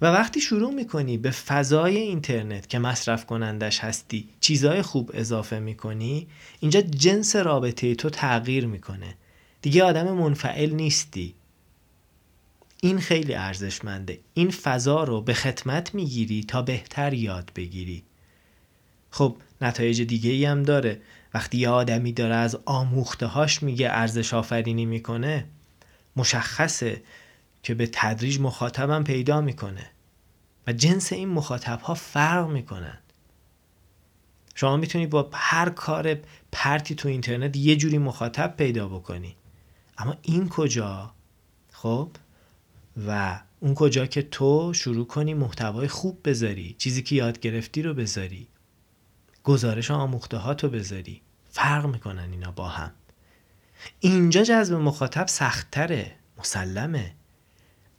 و 0.02 0.06
وقتی 0.06 0.42
شروع 0.42 0.74
می‌کنی 0.74 1.18
به 1.18 1.32
فضای 1.32 1.98
اینترنت 1.98 2.70
که 2.70 2.80
مصرف 2.80 3.26
کنندش 3.26 3.80
هستی 3.80 4.30
چیزای 4.40 4.82
خوب 4.82 5.12
اضافه 5.14 5.60
می‌کنی 5.60 6.28
اینجا 6.60 6.82
جنس 6.82 7.36
رابطه 7.36 7.96
تو 7.96 8.10
تغییر 8.10 8.66
می‌کنه. 8.66 9.16
دیگه 9.62 9.84
آدم 9.84 10.12
منفعل 10.12 10.74
نیستی. 10.74 11.34
این 12.82 13.00
خیلی 13.00 13.34
ارزشمنده. 13.34 14.20
این 14.34 14.50
فضا 14.50 15.04
رو 15.04 15.22
به 15.22 15.34
خدمت 15.34 15.96
می‌گیری 15.96 16.44
تا 16.44 16.62
بهتر 16.62 17.14
یاد 17.14 17.52
بگیری. 17.56 18.04
خب 19.10 19.38
نتایج 19.62 20.02
دیگه 20.02 20.32
ای 20.32 20.46
هم 20.46 20.64
داره. 20.64 21.02
وقتی 21.34 21.58
یه 21.58 21.70
آدمی 21.70 22.14
داره 22.14 22.36
از 22.36 22.60
آموختهاش 22.66 23.64
میگه 23.64 23.90
ارزش 23.90 24.34
آفرینی 24.34 24.86
می‌کنه 24.86 25.46
مشخصه. 26.16 27.02
که 27.64 27.74
به 27.74 27.90
تدریج 27.94 28.40
مخاطبم 28.40 29.04
پیدا 29.04 29.42
می‌کنه 29.42 29.90
و 30.68 30.74
جنس 30.74 31.14
این 31.14 31.30
مخاطب 31.30 31.80
ها 31.80 31.94
فرق 31.94 32.50
می‌کنن. 32.50 32.98
شما 34.56 34.78
می‌تونی 34.78 35.08
با 35.08 35.30
هر 35.34 35.70
کار 35.70 36.18
پرتی 36.52 36.96
تو 36.96 37.10
اینترنت 37.10 37.58
یه 37.58 37.76
جوری 37.76 37.98
مخاطب 37.98 38.56
پیدا 38.58 38.88
بکنی. 38.88 39.36
اما 39.98 40.16
این 40.22 40.50
کجا؟ 40.50 41.14
خب؟ 41.72 42.10
و 43.08 43.40
اون 43.60 43.74
کجا 43.74 44.06
که 44.06 44.22
تو 44.22 44.74
شروع 44.74 45.08
کنی 45.08 45.34
محتوای 45.34 45.88
خوب 45.88 46.20
بذاری 46.26 46.76
چیزی 46.78 47.04
که 47.04 47.16
یاد 47.16 47.40
گرفتی 47.40 47.82
رو 47.82 47.94
بذاری. 47.94 48.48
گزارش 49.44 49.92
آموخته 49.92 50.38
ها 50.38 50.54
تو 50.54 50.70
بذاری. 50.70 51.22
فرق 51.50 51.86
می‌کنن 51.86 52.32
اینا 52.32 52.52
با 52.52 52.68
هم. 52.68 52.92
اینجا 54.00 54.44
جذب 54.44 54.76
مخاطب 54.76 55.28
سختتره 55.28 56.16
مسلمه. 56.38 57.16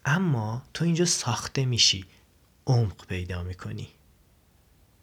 اما 0.04 0.62
تو 0.74 0.84
اینجا 0.84 1.04
ساخته 1.04 1.64
میشی 1.64 2.04
عمق 2.66 3.06
پیدا 3.06 3.42
می‌کنی. 3.42 3.88